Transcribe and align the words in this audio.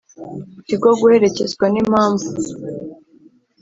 kigomba 0.67 0.99
guherekezwa 1.01 1.65
n 1.69 1.75
impamvu 1.81 2.27